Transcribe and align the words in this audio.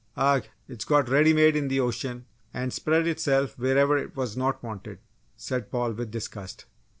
"Agh! 0.17 0.45
It's 0.67 0.83
got 0.83 1.09
ready 1.09 1.31
made 1.31 1.55
in 1.55 1.67
the 1.67 1.79
ocean 1.79 2.25
and 2.55 2.73
spread 2.73 3.05
itself 3.05 3.55
wherever 3.59 3.99
it 3.99 4.15
was 4.15 4.35
not 4.35 4.63
wanted!" 4.63 4.97
said 5.37 5.69
Paul, 5.69 5.91
with 5.91 6.09
disgust. 6.09 6.65